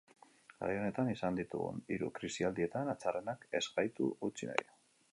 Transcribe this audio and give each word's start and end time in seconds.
Garai 0.61 0.77
honetan 0.77 1.11
izan 1.11 1.37
ditugun 1.41 1.83
hiru 1.95 2.09
krisialdietan 2.21 2.93
txarrenak 3.05 3.49
ez 3.61 3.65
gaitu 3.79 4.13
utzi 4.31 4.53
nahi. 4.55 4.71